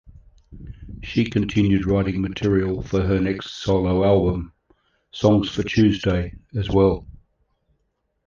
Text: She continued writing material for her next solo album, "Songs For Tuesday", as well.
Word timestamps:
She 1.03 1.29
continued 1.29 1.85
writing 1.85 2.21
material 2.21 2.81
for 2.81 3.03
her 3.03 3.19
next 3.19 3.51
solo 3.51 4.03
album, 4.03 4.51
"Songs 5.11 5.47
For 5.51 5.61
Tuesday", 5.61 6.33
as 6.55 6.71
well. 6.71 7.05